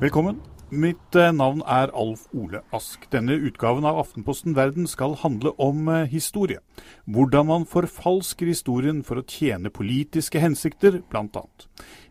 Velkommen. 0.00 0.38
Mitt 0.72 1.12
eh, 1.18 1.28
navn 1.28 1.58
er 1.68 1.90
Alf 1.92 2.22
Ole 2.32 2.62
Ask. 2.72 3.02
Denne 3.12 3.34
utgaven 3.36 3.84
av 3.84 3.98
Aftenposten 4.00 4.54
Verden 4.56 4.86
skal 4.88 5.12
handle 5.20 5.50
om 5.60 5.90
eh, 5.92 6.06
historie. 6.08 6.62
Hvordan 7.04 7.50
man 7.50 7.66
forfalsker 7.68 8.48
historien 8.48 9.02
for 9.04 9.20
å 9.20 9.24
tjene 9.28 9.68
politiske 9.68 10.40
hensikter, 10.40 11.02
bl.a. 11.12 11.42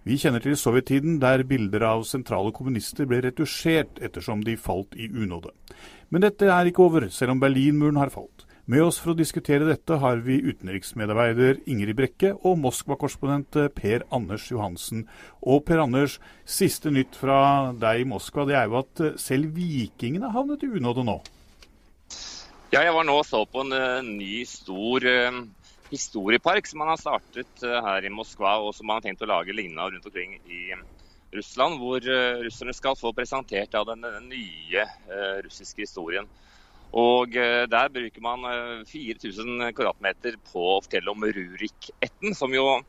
Vi 0.05 0.19
kjenner 0.21 0.45
til 0.45 0.53
sovjettiden 0.53 1.17
der 1.23 1.41
bilder 1.49 1.87
av 1.95 2.05
sentrale 2.05 2.53
kommunister 2.53 3.09
ble 3.09 3.23
retusjert 3.25 3.97
ettersom 4.05 4.45
de 4.45 4.53
falt 4.53 4.93
i 4.93 5.09
unåde. 5.09 5.49
Men 6.13 6.27
dette 6.27 6.45
er 6.45 6.69
ikke 6.69 6.85
over, 6.85 7.09
selv 7.09 7.33
om 7.33 7.41
Berlinmuren 7.41 7.97
har 7.97 8.13
falt. 8.13 8.45
Med 8.69 8.83
oss 8.85 8.99
for 9.01 9.15
å 9.15 9.17
diskutere 9.17 9.65
dette 9.65 9.95
har 9.97 10.19
vi 10.21 10.35
utenriksmedarbeider 10.45 11.63
Ingrid 11.73 11.97
Brekke 11.97 12.29
og 12.45 12.59
Moskva-korrespondent 12.61 13.55
Per 13.73 14.03
Anders 14.13 14.43
Johansen. 14.51 15.07
Og 15.41 15.63
Per 15.65 15.79
Anders, 15.81 16.19
siste 16.45 16.91
nytt 16.93 17.15
fra 17.17 17.39
deg 17.73 18.03
i 18.03 18.05
Moskva 18.05 18.43
det 18.45 18.59
er 18.59 18.67
jo 18.69 18.77
at 18.77 19.01
selv 19.17 19.57
vikingene 19.57 20.29
havnet 20.35 20.61
i 20.67 20.69
unåde 20.69 21.01
nå? 21.07 21.15
Ja, 22.69 22.83
jeg 22.83 22.93
var 22.93 23.07
nå 23.09 23.15
og 23.23 23.25
så 23.25 23.41
på 23.49 23.63
en 23.63 23.73
uh, 23.73 24.05
ny, 24.05 24.43
stor 24.45 25.07
uh, 25.09 25.39
historiepark 25.89 26.69
som 26.69 26.83
man 26.83 26.91
har 26.91 27.01
startet 27.01 27.65
her 27.65 28.05
i 28.05 28.11
Moskva, 28.13 28.59
og 28.61 28.75
som 28.77 28.85
man 28.85 28.99
har 28.99 29.07
tenkt 29.07 29.25
å 29.25 29.31
lage 29.31 29.55
lignende 29.55 29.87
rundt 29.95 30.05
omkring 30.11 30.37
i 30.45 30.77
Russland. 31.33 31.81
Hvor 31.81 32.05
russerne 32.45 32.77
skal 32.77 33.01
få 33.01 33.15
presentert 33.17 33.73
den 33.73 34.05
nye 34.29 34.85
russiske 35.41 35.87
historien. 35.87 36.29
Og 36.97 37.35
eh, 37.37 37.67
Der 37.69 37.89
bruker 37.93 38.21
man 38.21 38.45
4000 38.89 39.45
kvm 39.45 39.73
kvadratmeter 39.77 40.37
på 40.49 40.65
å 40.75 40.81
fortelle 40.81 41.11
om 41.11 41.21
Rurik-ætten, 41.21 42.33
som 42.33 42.53
jo 42.53 42.79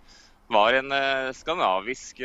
var 0.50 0.78
en 0.78 0.92
eh, 0.92 1.33
skandinavisk 1.36 2.22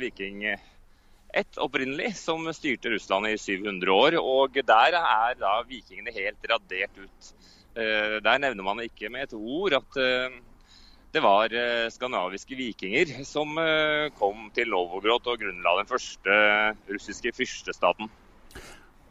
vikingætt 0.00 1.60
opprinnelig, 1.60 2.12
som 2.20 2.44
styrte 2.52 2.92
Russland 2.92 3.30
i 3.30 3.38
700 3.40 3.92
år. 3.92 4.18
Og 4.20 4.60
Der 4.60 4.98
er 5.00 5.38
da 5.40 5.62
vikingene 5.68 6.12
helt 6.12 6.50
radert 6.50 7.00
ut. 7.00 7.32
Der 7.76 8.38
nevner 8.40 8.64
man 8.64 8.78
ikke 8.80 9.10
med 9.12 9.26
et 9.26 9.34
ord 9.36 9.74
at 9.76 9.98
det 11.12 11.20
var 11.20 11.52
skandinaviske 11.92 12.56
vikinger 12.56 13.10
som 13.28 13.52
kom 14.16 14.46
til 14.56 14.72
Novogrod 14.72 15.28
og 15.28 15.42
grunnla 15.42 15.74
den 15.82 15.90
første 15.90 16.38
russiske 16.88 17.34
fyrstestaten. 17.36 18.08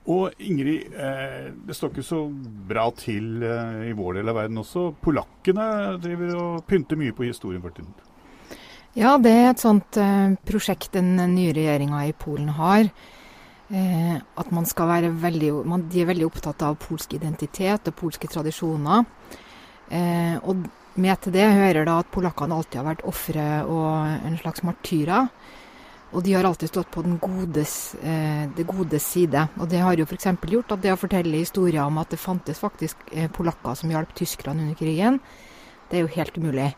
Og 0.05 0.35
Ingrid, 0.37 0.93
eh, 0.93 1.47
det 1.65 1.73
står 1.73 1.91
ikke 1.91 2.05
så 2.05 2.19
bra 2.69 2.89
til 2.93 3.41
eh, 3.41 3.87
i 3.89 3.95
vår 3.97 4.19
del 4.19 4.29
av 4.29 4.37
verden 4.37 4.61
også. 4.61 4.91
Polakkene 5.01 5.97
driver 6.01 6.35
og 6.37 6.65
pynter 6.69 6.99
mye 6.99 7.15
på 7.15 7.25
historien 7.25 7.63
for 7.63 7.73
tiden. 7.73 7.95
Ja, 8.95 9.17
det 9.19 9.33
er 9.33 9.49
et 9.49 9.63
sånt 9.63 9.97
eh, 9.99 10.37
prosjekt 10.47 10.93
den 10.93 11.17
nye 11.33 11.55
regjeringa 11.57 12.05
i 12.07 12.13
Polen 12.15 12.53
har. 12.55 12.85
Eh, 13.73 14.15
at 14.15 14.51
man 14.53 14.67
skal 14.69 14.91
være 14.91 15.09
veldig 15.23 15.49
man, 15.65 15.87
De 15.89 16.03
er 16.03 16.11
veldig 16.11 16.27
opptatt 16.27 16.61
av 16.61 16.77
polsk 16.77 17.15
identitet 17.17 17.89
og 17.89 17.97
polske 17.97 18.29
tradisjoner. 18.29 19.03
Eh, 19.89 20.37
og 20.45 20.67
med 21.01 21.21
til 21.21 21.33
det 21.33 21.49
hører 21.49 21.87
da 21.87 21.97
at 22.03 22.11
polakkene 22.13 22.55
alltid 22.55 22.79
har 22.79 22.89
vært 22.93 23.05
ofre 23.09 23.47
og 23.65 24.27
en 24.29 24.37
slags 24.39 24.63
martyrer. 24.63 25.31
Og 26.13 26.23
de 26.23 26.35
har 26.35 26.45
alltid 26.47 26.69
stått 26.69 26.91
på 26.93 27.01
den 27.03 27.17
godes, 27.19 27.95
eh, 28.03 28.45
det 28.55 28.67
godes 28.69 29.03
side. 29.03 29.47
Og 29.59 29.69
det 29.69 29.81
har 29.83 29.97
jo 29.97 30.05
f.eks. 30.05 30.27
gjort 30.51 30.71
at 30.71 30.83
det 30.83 30.93
å 30.93 30.99
fortelle 30.99 31.41
historier 31.41 31.83
om 31.83 31.97
at 31.97 32.13
det 32.13 32.21
fantes 32.21 32.61
faktisk 32.61 32.97
eh, 33.11 33.27
polakker 33.31 33.75
som 33.75 33.91
hjalp 33.91 34.13
tyskerne 34.15 34.63
under 34.63 34.79
krigen, 34.79 35.19
det 35.89 35.97
er 35.97 36.05
jo 36.05 36.13
helt 36.15 36.37
umulig. 36.37 36.69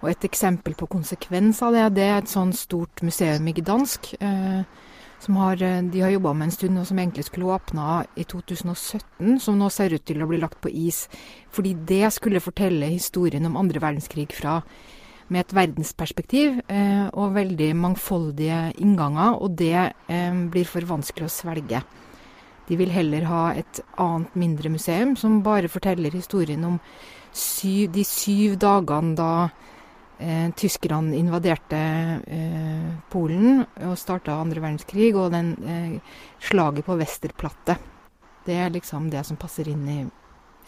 Og 0.00 0.10
et 0.12 0.24
eksempel 0.24 0.76
på 0.78 0.88
konsekvens 0.88 1.60
av 1.62 1.74
det, 1.76 1.88
det 1.98 2.06
er 2.06 2.20
et 2.20 2.30
sånn 2.30 2.54
stort 2.56 3.02
museum 3.04 3.48
i 3.48 3.56
Gdansk. 3.56 4.14
Eh, 4.20 4.62
som 5.20 5.36
har, 5.36 5.62
eh, 5.62 5.82
de 5.82 6.00
har 6.00 6.10
jobba 6.10 6.32
med 6.32 6.46
en 6.46 6.50
stund, 6.50 6.78
og 6.78 6.86
som 6.86 6.98
egentlig 6.98 7.24
skulle 7.24 7.52
åpna 7.52 8.06
i 8.16 8.24
2017, 8.24 9.40
som 9.40 9.58
nå 9.58 9.70
ser 9.70 9.92
ut 9.92 10.04
til 10.04 10.22
å 10.22 10.28
bli 10.28 10.38
lagt 10.38 10.60
på 10.60 10.70
is. 10.72 11.08
Fordi 11.52 11.74
det 11.74 12.12
skulle 12.12 12.40
fortelle 12.40 12.86
historien 12.86 13.44
om 13.46 13.56
andre 13.56 13.80
verdenskrig 13.80 14.32
fra 14.32 14.62
med 15.30 15.44
et 15.44 15.54
verdensperspektiv 15.54 16.60
eh, 16.66 17.06
og 17.14 17.36
veldig 17.36 17.70
mangfoldige 17.78 18.60
innganger, 18.82 19.38
og 19.38 19.56
det 19.58 19.74
eh, 20.10 20.44
blir 20.50 20.68
for 20.68 20.86
vanskelig 20.90 21.28
å 21.28 21.32
svelge. 21.32 21.82
De 22.70 22.78
vil 22.78 22.92
heller 22.94 23.26
ha 23.26 23.44
et 23.58 23.80
annet, 23.98 24.34
mindre 24.38 24.70
museum 24.70 25.16
som 25.18 25.40
bare 25.42 25.70
forteller 25.70 26.14
historien 26.14 26.62
om 26.68 26.78
syv, 27.34 27.90
de 27.94 28.04
syv 28.06 28.54
dagene 28.62 29.16
da 29.18 29.32
eh, 30.18 30.50
tyskerne 30.54 31.16
invaderte 31.18 31.80
eh, 32.26 32.90
Polen 33.10 33.64
og 33.88 33.98
starta 33.98 34.38
andre 34.38 34.62
verdenskrig, 34.62 35.14
og 35.18 35.32
den 35.34 35.54
eh, 35.66 36.16
slaget 36.46 36.86
på 36.86 36.98
Westerplatte. 37.00 37.78
Det 38.46 38.56
er 38.56 38.70
liksom 38.70 39.10
det 39.10 39.24
som 39.26 39.38
passer 39.40 39.68
inn 39.70 39.86
i, 39.90 40.00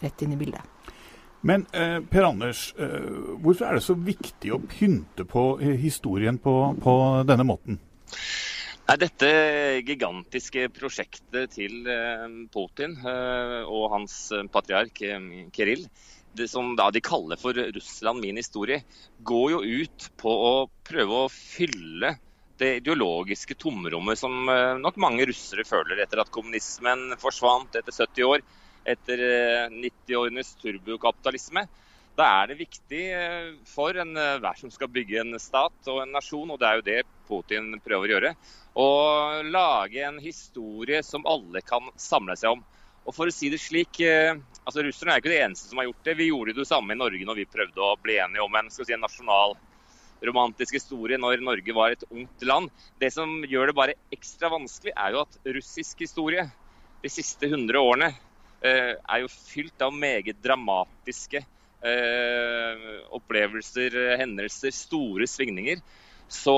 rett 0.03 0.25
inn 0.25 0.35
i 0.35 0.39
bildet. 0.39 0.91
Men 1.43 1.65
eh, 1.75 1.99
Per 1.99 2.23
Anders, 2.23 2.71
eh, 2.79 3.09
hvorfor 3.43 3.67
er 3.67 3.75
det 3.77 3.83
så 3.83 3.97
viktig 3.99 4.53
å 4.55 4.61
pynte 4.63 5.25
på 5.27 5.57
eh, 5.59 5.75
historien 5.81 6.37
på, 6.39 6.53
på 6.79 6.93
denne 7.27 7.43
måten? 7.43 7.79
Nei, 8.87 8.95
dette 8.99 9.31
gigantiske 9.83 10.69
prosjektet 10.71 11.57
til 11.57 11.83
eh, 11.91 12.23
Putin 12.53 12.95
eh, 12.95 13.59
og 13.67 13.89
hans 13.91 14.15
patriark 14.55 15.03
Kirill, 15.55 15.83
det 16.33 16.47
som 16.49 16.71
de 16.79 17.03
kaller 17.03 17.37
for 17.37 17.59
'Russland 17.59 18.23
min 18.23 18.39
historie', 18.39 18.85
går 19.19 19.51
jo 19.57 19.61
ut 19.83 20.09
på 20.15 20.31
å 20.47 20.53
prøve 20.87 21.25
å 21.25 21.31
fylle 21.31 22.15
det 22.57 22.77
ideologiske 22.79 23.59
tomrommet 23.59 24.15
som 24.17 24.47
nok 24.79 24.95
mange 25.01 25.25
russere 25.27 25.65
føler 25.67 25.99
etter 25.99 26.21
at 26.21 26.31
kommunismen 26.31 27.17
forsvant 27.19 27.75
etter 27.75 27.91
70 27.91 28.29
år 28.29 28.43
etter 28.85 29.17
90-årenes 29.69 30.55
eh, 30.55 30.61
turbokapitalisme. 30.61 31.65
Da 32.17 32.27
er 32.41 32.51
det 32.51 32.59
viktig 32.59 33.03
eh, 33.15 33.47
for 33.67 33.97
enhver 33.97 34.43
eh, 34.51 34.59
som 34.59 34.71
skal 34.73 34.91
bygge 34.93 35.21
en 35.23 35.39
stat 35.41 35.89
og 35.89 36.03
en 36.03 36.13
nasjon, 36.13 36.51
og 36.53 36.59
det 36.61 36.69
er 36.69 36.77
jo 36.79 36.85
det 36.89 36.99
Putin 37.29 37.71
prøver 37.83 38.11
å 38.11 38.15
gjøre, 38.17 38.33
å 38.77 38.87
lage 39.47 40.05
en 40.05 40.19
historie 40.21 41.01
som 41.05 41.25
alle 41.29 41.63
kan 41.65 41.89
samle 41.97 42.37
seg 42.39 42.57
om. 42.57 42.63
Og 43.03 43.15
for 43.15 43.27
å 43.27 43.35
si 43.35 43.49
det 43.51 43.59
slik, 43.59 43.99
altså 44.63 44.83
Russerne 44.85 45.11
er 45.11 45.19
ikke 45.19 45.31
det 45.33 45.41
eneste 45.43 45.67
som 45.67 45.81
har 45.81 45.89
gjort 45.89 46.05
det. 46.07 46.13
Vi 46.15 46.29
gjorde 46.29 46.53
det 46.55 46.63
samme 46.69 46.95
i 46.95 46.99
Norge 46.99 47.25
når 47.27 47.41
vi 47.41 47.49
prøvde 47.51 47.83
å 47.83 47.97
bli 47.99 48.15
enige 48.15 48.45
om 48.45 48.55
en, 48.55 48.69
si, 48.71 48.85
en 48.95 49.03
nasjonal 49.03 49.57
romantisk 50.23 50.77
historie 50.77 51.19
når 51.19 51.43
Norge 51.43 51.75
var 51.75 51.91
et 51.91 52.05
ungt 52.09 52.45
land. 52.47 52.71
Det 52.99 53.11
som 53.11 53.41
gjør 53.43 53.71
det 53.71 53.75
bare 53.75 53.97
ekstra 54.15 54.53
vanskelig, 54.53 54.93
er 54.95 55.15
jo 55.15 55.25
at 55.25 55.39
russisk 55.57 56.05
historie 56.05 56.47
de 57.03 57.11
siste 57.11 57.49
100 57.49 57.81
årene 57.81 58.13
er 58.69 59.23
jo 59.23 59.29
fylt 59.31 59.81
av 59.83 59.91
meget 59.95 60.39
dramatiske 60.43 61.41
eh, 61.83 62.87
opplevelser, 63.13 63.97
hendelser, 64.21 64.71
store 64.75 65.27
svingninger. 65.27 65.81
Så 66.33 66.55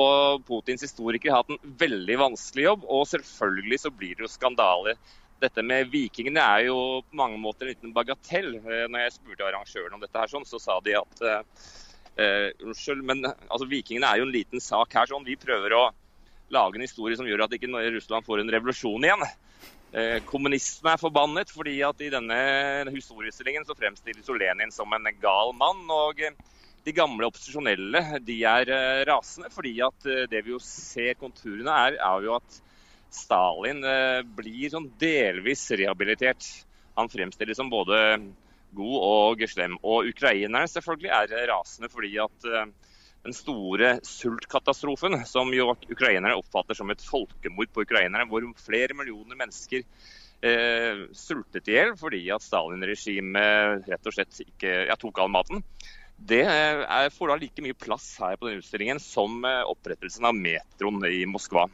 Putins 0.47 0.85
historikere 0.85 1.33
har 1.33 1.43
hatt 1.43 1.55
en 1.55 1.77
veldig 1.79 2.17
vanskelig 2.21 2.67
jobb, 2.69 2.85
og 2.87 3.07
selvfølgelig 3.09 3.81
så 3.81 3.91
blir 3.91 4.15
det 4.15 4.27
jo 4.27 4.31
skandale. 4.31 4.95
Dette 5.41 5.65
med 5.67 5.89
vikingene 5.91 6.39
er 6.39 6.67
jo 6.69 6.77
på 7.03 7.19
mange 7.19 7.39
måter 7.41 7.67
en 7.67 7.73
liten 7.73 7.95
bagatell. 7.95 8.53
Eh, 8.61 8.85
når 8.87 9.05
jeg 9.05 9.17
spurte 9.17 9.49
arrangøren 9.49 9.97
om 9.97 10.05
dette, 10.05 10.15
her, 10.15 10.31
sånn, 10.31 10.47
så 10.47 10.61
sa 10.61 10.79
de 10.85 10.95
at 10.95 11.25
uh, 11.25 12.49
unnskyld, 12.63 13.03
men 13.03 13.25
altså, 13.27 13.67
vikingene 13.67 14.07
er 14.07 14.21
jo 14.21 14.29
en 14.29 14.35
liten 14.37 14.63
sak 14.63 14.95
her. 14.95 15.09
sånn. 15.11 15.27
Vi 15.27 15.35
prøver 15.39 15.75
å 15.75 15.85
lage 16.53 16.77
en 16.77 16.85
historie 16.85 17.17
som 17.17 17.27
gjør 17.27 17.45
at 17.45 17.55
ikke 17.55 17.71
Russland 17.95 18.25
får 18.25 18.41
en 18.41 18.51
revolusjon 18.53 19.07
igjen. 19.07 19.25
Eh, 19.95 20.17
kommunistene 20.27 20.91
er 20.95 20.99
forbannet 20.99 21.51
fordi 21.55 21.77
at 21.87 22.01
i 22.03 22.11
denne 22.11 22.37
historiestillingen 22.91 23.63
så 23.63 23.77
fremstilles 23.77 24.27
Lenin 24.35 24.73
som 24.73 24.91
en 24.93 25.07
gal 25.21 25.53
mann. 25.55 25.85
og 25.89 26.19
eh, 26.19 26.35
de 26.85 26.93
gamle 26.93 27.25
opposisjonelle 27.25 28.19
de 28.21 28.35
er 28.45 28.69
eh, 28.69 29.03
rasende, 29.07 29.49
fordi 29.53 29.79
at 29.81 30.09
det 30.29 30.43
vi 30.45 30.51
jo 30.53 30.59
ser 30.61 31.15
konturene 31.17 31.71
er, 31.87 31.97
er 31.97 32.27
jo 32.27 32.35
at 32.37 32.61
Stalin 33.15 33.79
blir 34.35 34.73
sånn 34.73 34.89
delvis 34.99 35.69
rehabilitert. 35.71 36.43
Han 36.97 37.07
fremstilles 37.07 37.55
som 37.55 37.69
både 37.71 37.95
god 38.75 38.97
og 39.07 39.45
slem. 39.47 39.77
Og 39.87 40.09
ukrainerne 40.11 40.67
selvfølgelig 40.67 41.13
er 41.15 41.47
rasende 41.53 41.87
fordi 41.93 42.11
at 42.19 42.49
den 43.25 43.35
store 43.35 43.95
sultkatastrofen, 44.05 45.17
som 45.25 45.49
jo 45.53 45.71
ukrainerne 45.89 46.37
oppfatter 46.37 46.77
som 46.77 46.91
et 46.93 47.03
folkemord 47.03 47.71
på 47.73 47.85
ukrainerne, 47.87 48.27
hvor 48.29 48.45
flere 48.61 48.97
millioner 48.97 49.37
mennesker 49.39 49.83
eh, 50.45 51.05
sultet 51.17 51.69
i 51.71 51.77
hjel 51.77 51.95
fordi 51.99 52.21
at 52.33 52.45
Stalin-regimet 52.45 53.89
rett 53.89 54.09
og 54.09 54.15
slett 54.15 54.43
ikke 54.45 54.75
ja, 54.91 54.97
tok 54.99 55.23
all 55.23 55.31
maten. 55.33 55.63
Det 56.15 56.43
er, 56.47 57.09
får 57.11 57.33
da 57.33 57.39
like 57.41 57.63
mye 57.63 57.75
plass 57.75 58.13
her 58.23 58.37
på 58.39 58.47
denne 58.47 58.61
utstillingen 58.61 59.01
som 59.03 59.41
eh, 59.47 59.63
opprettelsen 59.67 60.29
av 60.29 60.37
metroen 60.37 61.01
i 61.09 61.25
Moskva. 61.27 61.65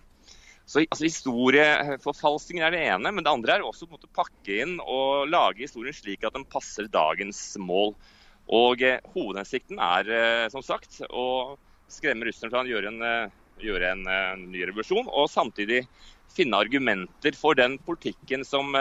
Så 0.66 0.86
altså, 0.86 1.04
Historieforfalskningen 1.04 2.64
er 2.64 2.74
det 2.74 2.82
ene, 2.88 3.12
men 3.12 3.26
det 3.26 3.32
andre 3.34 3.58
er 3.58 3.66
også 3.66 3.90
å 3.92 4.12
pakke 4.16 4.62
inn 4.64 4.78
og 4.80 5.28
lage 5.30 5.66
historien 5.66 5.96
slik 5.96 6.24
at 6.24 6.38
den 6.38 6.48
passer 6.48 6.88
dagens 6.92 7.42
mål. 7.60 7.92
Og 8.50 8.82
eh, 8.84 9.00
Hovedhensikten 9.14 9.80
er 9.82 10.10
eh, 10.12 10.48
som 10.54 10.64
sagt 10.66 11.02
å 11.10 11.58
skremme 11.92 12.28
russerne 12.28 12.52
fra 12.52 12.64
å 12.64 12.70
gjøre 12.70 12.92
en, 12.92 13.02
eh, 13.06 13.34
gjøre 13.62 13.94
en 13.94 14.04
ny 14.50 14.64
revolusjon, 14.66 15.08
og 15.08 15.30
samtidig 15.30 15.84
finne 16.32 16.62
argumenter 16.64 17.36
for 17.36 17.58
den 17.60 17.76
politikken 17.84 18.46
som 18.48 18.72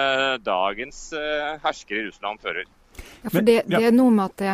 dagens 0.47 1.01
herskere 1.11 1.57
hersker 1.65 1.97
i 1.99 2.05
Russland 2.07 2.39
fører. 2.39 2.69
Ja, 3.25 3.33
for 3.33 3.43
det, 3.43 3.57
det 3.67 3.81
er 3.89 3.97
noe 3.97 4.13
med 4.15 4.31
at 4.31 4.37
det, 4.39 4.53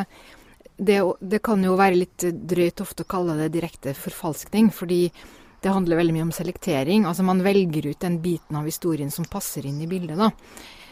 det, 0.77 0.97
det, 1.21 1.43
kan 1.45 1.61
jo 1.63 1.75
være 1.77 1.99
litt 2.01 2.25
drøyt 2.25 2.81
ofte 2.81 3.05
å 3.05 3.11
kalle 3.13 3.37
det 3.37 3.51
direkte 3.53 3.93
forfalskning. 3.93 4.73
Fordi 4.73 5.11
det 5.61 5.75
handler 5.75 6.01
veldig 6.01 6.17
mye 6.17 6.27
om 6.31 6.33
selektering. 6.33 7.05
Altså 7.05 7.25
man 7.27 7.45
velger 7.45 7.91
ut 7.91 8.01
den 8.01 8.21
biten 8.25 8.57
av 8.57 8.65
historien 8.69 9.11
som 9.13 9.29
passer 9.29 9.67
inn 9.69 9.81
i 9.85 9.89
bildet. 9.91 10.17
da. 10.17 10.31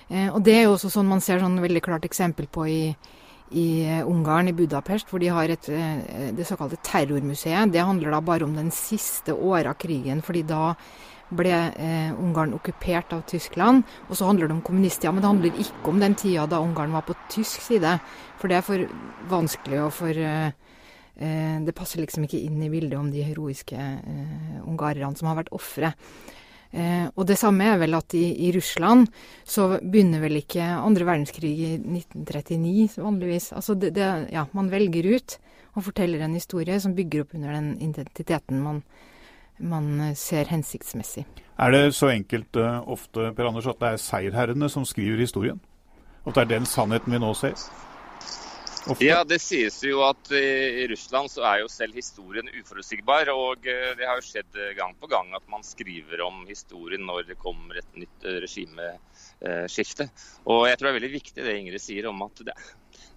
Eh, 0.08 0.28
og 0.28 0.42
det 0.44 0.56
er 0.58 0.66
jo 0.66 0.74
også 0.76 0.90
sånn 0.92 1.08
man 1.08 1.22
ser 1.24 1.40
sånn 1.42 1.60
veldig 1.62 1.82
klart 1.84 2.04
eksempel 2.08 2.48
på 2.50 2.66
i, 2.68 2.80
i 3.54 4.02
Ungarn, 4.02 4.50
i 4.50 4.56
Budapest, 4.56 5.08
hvor 5.10 5.22
de 5.22 5.30
har 5.32 5.50
et, 5.50 5.68
eh, 5.68 6.30
det 6.34 6.46
såkalte 6.46 6.80
terrormuseet. 6.82 7.72
Det 7.72 7.80
handler 7.80 8.10
da 8.10 8.20
bare 8.20 8.44
om 8.44 8.54
den 8.54 8.70
siste 8.70 9.32
åra 9.32 9.70
av 9.70 9.78
krigen, 9.78 10.22
fordi 10.22 10.42
da 10.46 10.74
ble 11.32 11.52
eh, 11.52 12.12
Ungarn 12.20 12.54
okkupert 12.56 13.14
av 13.16 13.24
Tyskland. 13.30 13.84
Og 14.08 14.18
så 14.18 14.28
handler 14.28 14.48
det 14.48 14.58
om 14.58 14.64
kommunisttida, 14.66 15.12
men 15.12 15.22
det 15.22 15.30
handler 15.30 15.64
ikke 15.64 15.92
om 15.92 16.00
den 16.02 16.16
tida 16.18 16.46
da 16.50 16.60
Ungarn 16.62 16.94
var 16.94 17.06
på 17.06 17.16
tysk 17.32 17.64
side. 17.64 17.96
For 18.40 18.50
det 18.50 18.58
er 18.58 18.66
for 18.66 18.86
vanskelig 19.30 19.80
og 19.86 19.92
for 19.94 20.10
eh, 20.10 20.52
eh 21.14 21.60
Det 21.64 21.74
passer 21.74 22.00
liksom 22.00 22.24
ikke 22.24 22.42
inn 22.42 22.62
i 22.62 22.68
bildet 22.68 22.98
om 22.98 23.10
de 23.10 23.22
heroiske 23.22 23.76
eh, 23.76 24.58
ungarerne 24.66 25.16
som 25.16 25.28
har 25.28 25.36
vært 25.36 25.52
ofre. 25.52 25.94
Eh, 26.74 27.06
og 27.14 27.28
det 27.28 27.36
samme 27.38 27.68
er 27.70 27.76
vel 27.78 27.94
at 27.94 28.16
i, 28.18 28.24
i, 28.48 28.50
Russland 28.56 29.06
så 29.46 29.76
begynner 29.78 30.24
vel 30.24 30.40
ikke 30.40 30.64
andre 30.74 31.06
verdenskrig 31.06 31.52
i 31.54 31.68
1939 31.78 32.98
vanligvis. 32.98 33.52
Altså 33.54 33.76
det, 33.78 33.92
det, 33.94 34.08
ja, 34.34 34.42
man 34.58 34.72
velger 34.72 35.06
ut 35.14 35.36
og 35.74 35.86
forteller 35.86 36.24
en 36.24 36.34
historie 36.34 36.80
som 36.82 36.96
bygger 36.96 37.22
opp 37.22 37.36
under 37.38 37.54
den 37.54 37.70
identiteten 37.78 38.58
man, 38.64 38.82
man 39.62 39.88
eh, 40.08 40.16
ser 40.18 40.50
hensiktsmessig. 40.50 41.28
Er 41.54 41.70
det 41.70 41.84
så 41.94 42.10
enkelt 42.10 42.58
uh, 42.58 42.82
ofte 42.90 43.30
Per 43.36 43.46
Anders, 43.46 43.70
at 43.70 43.78
det 43.78 43.92
er 43.92 44.02
seierherrene 44.02 44.66
som 44.72 44.82
skriver 44.82 45.22
historien? 45.22 45.60
At 46.26 46.34
det 46.34 46.42
er 46.42 46.54
den 46.56 46.66
sannheten 46.66 47.14
vi 47.14 47.22
nå 47.22 47.30
ser? 47.38 47.54
Ofte. 48.84 49.04
Ja, 49.06 49.22
det 49.24 49.38
sies 49.40 49.78
jo 49.86 50.02
at 50.04 50.28
i 50.36 50.84
Russland 50.90 51.30
så 51.32 51.40
er 51.48 51.62
jo 51.62 51.70
selv 51.72 51.96
historien 51.96 52.50
uforutsigbar. 52.52 53.30
Og 53.32 53.64
det 53.64 54.04
har 54.04 54.18
jo 54.18 54.26
skjedd 54.26 54.58
gang 54.76 54.92
på 55.00 55.08
gang 55.08 55.32
at 55.36 55.46
man 55.48 55.64
skriver 55.64 56.20
om 56.26 56.42
historien 56.48 57.06
når 57.08 57.30
det 57.30 57.38
kommer 57.40 57.80
et 57.80 57.96
nytt 57.96 58.26
regimeskifte. 58.44 60.10
Og 60.44 60.66
jeg 60.68 60.76
tror 60.76 60.90
det 60.90 60.92
er 60.92 60.98
veldig 60.98 61.12
viktig 61.14 61.46
det 61.46 61.56
Ingrid 61.62 61.80
sier 61.80 62.10
om 62.10 62.20
at 62.26 62.44
det, 62.44 62.56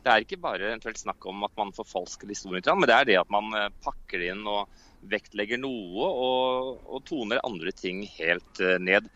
det 0.05 0.13
er 0.13 0.23
ikke 0.23 0.39
bare 0.39 0.69
eventuelt 0.69 1.01
snakk 1.03 1.27
om 1.27 1.43
at 1.49 1.59
man 1.59 1.75
forfalsker 1.75 2.31
historien, 2.31 2.63
men 2.63 2.87
det 2.87 2.95
er 2.95 3.11
det 3.11 3.19
at 3.19 3.33
man 3.33 3.51
pakker 3.83 4.23
det 4.23 4.31
inn 4.37 4.47
og 4.47 4.71
vektlegger 5.11 5.59
noe 5.59 6.07
og, 6.07 6.79
og 6.87 7.03
toner 7.07 7.43
andre 7.43 7.75
ting 7.75 8.05
helt 8.15 8.63
ned. 8.79 9.11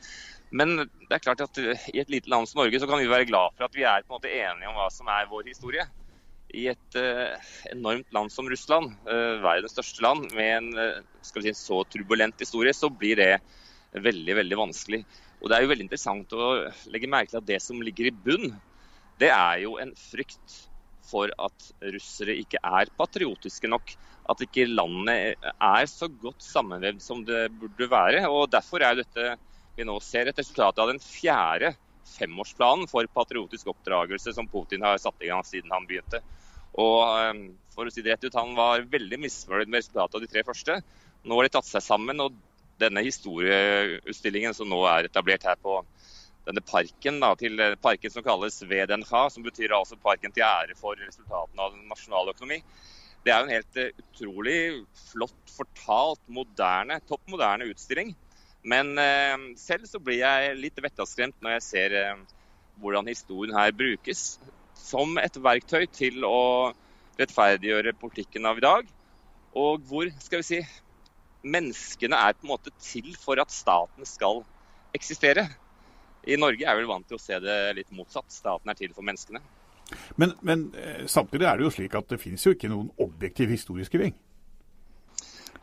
Men 0.52 0.84
det 0.84 1.16
er 1.16 1.24
klart 1.24 1.42
at 1.48 1.58
i 1.64 2.02
et 2.04 2.12
lite 2.12 2.28
land 2.32 2.50
som 2.50 2.60
Norge 2.60 2.80
så 2.84 2.92
kan 2.92 3.00
vi 3.00 3.08
være 3.08 3.30
glad 3.32 3.56
for 3.56 3.70
at 3.70 3.76
vi 3.76 3.88
er 3.88 4.04
på 4.04 4.12
en 4.12 4.20
måte 4.20 4.36
enige 4.36 4.68
om 4.68 4.76
hva 4.76 4.92
som 4.92 5.08
er 5.16 5.32
vår 5.32 5.48
historie. 5.48 5.88
I 6.58 6.68
et 6.74 6.98
uh, 7.00 7.52
enormt 7.72 8.10
land 8.16 8.32
som 8.34 8.50
Russland, 8.52 8.94
verdens 9.06 9.76
største 9.76 10.04
land, 10.04 10.28
med 10.36 10.52
en, 10.58 11.04
si, 11.24 11.44
en 11.48 11.58
så 11.58 11.84
turbulent 11.88 12.40
historie, 12.44 12.74
så 12.76 12.90
blir 12.92 13.20
det 13.20 13.34
veldig, 13.92 14.36
veldig 14.42 14.60
vanskelig. 14.60 15.04
Og 15.42 15.50
Det 15.50 15.58
er 15.58 15.64
jo 15.64 15.72
veldig 15.72 15.88
interessant 15.88 16.36
å 16.38 16.50
legge 16.94 17.10
merke 17.10 17.34
til 17.34 17.42
at 17.42 17.48
det 17.48 17.62
som 17.64 17.82
ligger 17.82 18.10
i 18.10 18.16
bunn, 18.26 18.52
det 19.22 19.32
er 19.34 19.64
jo 19.64 19.78
en 19.82 19.94
frykt 19.98 20.58
for 21.12 21.32
at 21.42 21.70
russere 21.94 22.38
ikke 22.40 22.62
er 22.64 22.92
patriotiske 22.98 23.70
nok. 23.70 23.94
At 24.30 24.44
ikke 24.46 24.70
landet 24.70 25.40
er 25.52 25.88
så 25.90 26.08
godt 26.22 26.44
sammenvevd 26.46 27.02
som 27.04 27.24
det 27.28 27.48
burde 27.58 27.90
være. 27.90 28.26
og 28.30 28.52
Derfor 28.54 28.86
er 28.86 29.00
dette 29.02 29.36
vi 29.78 29.88
nå 29.88 29.98
ser 30.04 30.30
et 30.30 30.38
resultat 30.38 30.78
av 30.84 30.92
den 30.92 31.02
fjerde 31.02 31.74
femårsplanen 32.12 32.90
for 32.92 33.08
patriotisk 33.16 33.72
oppdragelse 33.72 34.34
som 34.36 34.50
Putin 34.52 34.84
har 34.86 35.00
satt 35.02 35.24
i 35.24 35.30
gang 35.32 35.44
siden 35.48 35.72
han 35.74 35.88
begynte. 35.90 36.22
Og 36.80 37.00
eh, 37.04 37.42
for 37.76 37.88
å 37.88 37.94
si 37.94 38.04
det 38.04 38.16
rett 38.16 38.28
ut, 38.28 38.38
Han 38.38 38.56
var 38.56 38.88
veldig 38.92 39.20
misfornøyd 39.26 39.72
med 39.72 39.82
resultatet 39.82 40.16
av 40.16 40.24
de 40.24 40.32
tre 40.32 40.44
første. 40.48 40.80
Nå 41.24 41.38
har 41.38 41.48
de 41.48 41.54
tatt 41.54 41.68
seg 41.68 41.84
sammen, 41.86 42.24
og 42.24 42.38
denne 42.82 43.04
historieutstillingen 43.06 44.56
som 44.58 44.70
nå 44.70 44.80
er 44.90 45.10
etablert 45.10 45.46
her 45.46 45.60
på 45.62 45.82
denne 46.48 46.64
parken, 46.66 47.20
da, 47.22 47.36
til 47.38 47.60
parken 47.82 48.14
som 48.14 48.26
kalles 48.26 48.58
VDNH, 48.66 49.12
som 49.30 49.46
betyr 49.46 49.76
altså 49.78 50.00
parken 50.02 50.34
til 50.34 50.46
ære 50.48 50.74
for 50.80 50.98
resultatene 50.98 51.62
av 51.62 51.76
den 51.76 51.86
nasjonale 51.92 52.34
økonomi, 52.34 52.64
Det 53.22 53.30
er 53.30 53.38
jo 53.38 53.46
en 53.46 53.54
helt 53.54 53.76
uh, 53.78 54.00
utrolig 54.02 54.60
flott, 54.98 55.42
fortalt, 55.54 56.22
moderne, 56.26 56.96
topp 57.06 57.22
moderne 57.30 57.68
utstilling. 57.70 58.16
Men 58.66 58.96
uh, 58.98 59.54
selv 59.62 59.86
så 59.86 60.02
blir 60.02 60.24
jeg 60.24 60.56
litt 60.58 60.82
vettaskremt 60.82 61.38
når 61.38 61.60
jeg 61.60 61.66
ser 61.68 61.94
uh, 62.02 62.24
hvordan 62.82 63.12
historien 63.14 63.54
her 63.54 63.70
brukes 63.78 64.40
som 64.82 65.18
et 65.22 65.38
verktøy 65.38 65.86
til 65.94 66.26
å 66.28 66.72
rettferdiggjøre 67.20 67.94
politikken 68.02 68.48
av 68.50 68.60
i 68.60 68.66
dag. 68.66 68.90
Og 69.58 69.84
hvor, 69.88 70.10
skal 70.24 70.42
vi 70.42 70.48
si, 70.48 70.62
menneskene 71.44 72.18
er 72.18 72.38
på 72.38 72.48
en 72.48 72.54
måte 72.54 72.74
til 72.82 73.12
for 73.20 73.42
at 73.42 73.54
staten 73.54 74.08
skal 74.08 74.44
eksistere. 74.96 75.48
I 76.28 76.38
Norge 76.38 76.68
er 76.68 76.78
vi 76.78 76.90
vant 76.90 77.08
til 77.08 77.18
å 77.18 77.22
se 77.22 77.38
det 77.42 77.60
litt 77.78 77.92
motsatt. 77.96 78.30
Staten 78.34 78.72
er 78.72 78.78
til 78.78 78.94
for 78.96 79.06
menneskene. 79.06 79.42
Men, 80.22 80.36
men 80.46 80.68
eh, 80.78 81.06
samtidig 81.10 81.48
er 81.48 81.58
det 81.60 81.66
jo 81.66 81.74
slik 81.74 81.96
at 81.98 82.12
det 82.12 82.22
finnes 82.22 82.44
jo 82.46 82.54
ikke 82.56 82.70
noen 82.72 82.92
objektiv 83.02 83.52
historieskriving? 83.52 84.14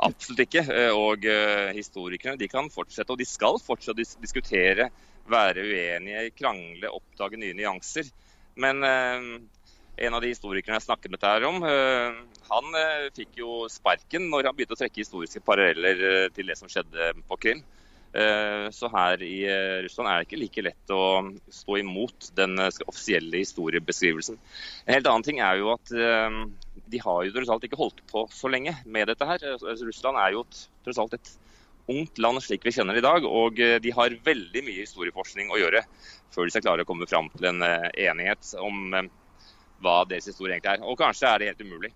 Absolutt 0.05 0.45
ikke. 0.45 0.65
Eh, 0.69 0.95
og 0.95 1.25
uh, 1.27 1.71
historikerne 1.75 2.39
de 2.41 2.51
kan 2.51 2.69
fortsette, 2.71 3.11
og 3.15 3.21
de 3.21 3.27
skal 3.29 3.59
fortsette 3.63 3.97
å 3.97 4.23
diskutere, 4.23 4.91
være 5.29 5.65
uenige, 5.65 6.29
krangle, 6.37 6.93
oppdage 6.95 7.41
nye 7.41 7.57
nyanser. 7.57 8.11
Men 8.59 8.83
uh, 8.83 9.39
en 9.99 10.15
av 10.19 10.23
de 10.23 10.33
historikerne 10.33 10.79
jeg 10.79 10.89
snakket 10.89 11.15
med 11.15 11.23
dette 11.23 11.49
om, 11.49 11.63
uh, 11.63 12.43
han 12.49 12.79
fikk 13.17 13.41
jo 13.41 13.65
sparken 13.71 14.29
når 14.33 14.51
han 14.51 14.57
begynte 14.57 14.77
å 14.77 14.81
trekke 14.81 15.03
historiske 15.03 15.43
paralleller 15.45 16.31
til 16.35 16.49
det 16.49 16.57
som 16.59 16.71
skjedde 16.71 17.13
på 17.29 17.41
Krim. 17.43 17.65
Eh, 18.13 18.71
så 18.73 18.89
her 18.89 19.21
i 19.23 19.43
eh, 19.45 19.83
Russland 19.85 20.09
er 20.09 20.23
det 20.23 20.27
ikke 20.29 20.41
like 20.41 20.63
lett 20.65 20.93
å 20.95 21.03
stå 21.53 21.77
imot 21.83 22.31
den 22.39 22.57
eh, 22.63 22.81
offisielle 22.89 23.43
historiebeskrivelsen. 23.43 24.39
En 24.87 24.97
helt 24.97 25.11
annen 25.11 25.27
ting 25.27 25.43
er 25.45 25.61
jo 25.61 25.75
at 25.75 25.93
de 26.89 27.03
har 27.05 27.27
jo 27.27 27.35
tross 27.35 27.53
alt 27.53 27.67
ikke 27.69 27.81
holdt 27.81 28.01
på 28.09 28.25
så 28.33 28.49
lenge 28.49 28.73
med 28.89 29.11
dette 29.11 29.29
her. 29.29 29.45
Altså, 29.59 29.85
Russland 29.85 30.21
er 30.23 30.39
jo 30.39 30.47
tross 30.87 31.03
alt 31.03 31.19
et 31.19 31.35
ungt 31.89 32.21
land 32.21 32.43
slik 32.45 32.67
vi 32.67 32.75
kjenner 32.77 32.97
det 32.97 33.03
i 33.03 33.07
dag, 33.07 33.25
og 33.25 33.57
de 33.57 33.95
har 33.97 34.19
veldig 34.25 34.65
mye 34.67 34.83
historieforskning 34.85 35.53
å 35.53 35.61
gjøre 35.61 35.83
før 36.35 36.45
de 36.45 36.53
skal 36.53 36.67
klare 36.67 36.85
å 36.85 36.89
komme 36.89 37.09
fram 37.09 37.31
til 37.33 37.49
en 37.49 37.65
enighet 37.65 38.53
om 38.61 38.93
hva 39.81 40.03
deres 40.11 40.29
historie 40.29 40.57
egentlig 40.57 40.75
er. 40.77 40.85
Og 40.85 40.99
kanskje 41.01 41.31
er 41.31 41.41
det 41.41 41.49
helt 41.53 41.65
umulig. 41.65 41.91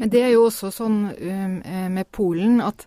Men 0.00 0.12
det 0.12 0.22
er 0.24 0.32
jo 0.32 0.46
også 0.46 0.72
sånn 0.72 1.02
med 1.92 2.08
Polen 2.16 2.62
at 2.64 2.86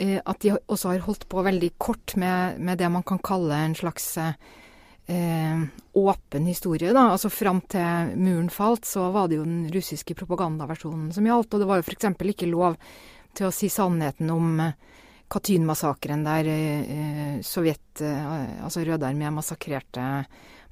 Eh, 0.00 0.20
at 0.24 0.40
de 0.40 0.54
også 0.56 0.94
har 0.94 1.02
holdt 1.04 1.26
på 1.28 1.42
veldig 1.44 1.74
kort 1.76 2.14
med, 2.16 2.56
med 2.60 2.78
det 2.80 2.88
man 2.88 3.04
kan 3.04 3.18
kalle 3.20 3.56
en 3.66 3.74
slags 3.76 4.14
eh, 4.16 5.64
åpen 5.92 6.46
historie. 6.48 6.94
Da. 6.96 7.10
Altså 7.12 7.28
Fram 7.28 7.60
til 7.68 8.14
muren 8.16 8.48
falt, 8.50 8.88
så 8.88 9.10
var 9.12 9.28
det 9.28 9.36
jo 9.36 9.44
den 9.44 9.66
russiske 9.74 10.16
propagandaversjonen 10.16 11.10
som 11.12 11.28
gjaldt. 11.28 11.52
Og 11.52 11.60
det 11.60 11.68
var 11.68 11.82
jo 11.82 11.84
f.eks. 11.84 12.08
ikke 12.32 12.48
lov 12.48 12.78
til 13.36 13.50
å 13.50 13.52
si 13.52 13.68
sannheten 13.68 14.32
om 14.32 14.64
eh, 14.64 14.72
Katyn-massakren, 15.30 16.24
der 16.26 16.48
eh, 16.50 17.36
Sovjet, 17.46 18.02
eh, 18.02 18.64
altså 18.64 18.82
Røde 18.86 19.06
Armé, 19.06 19.30
massakrerte 19.30 20.06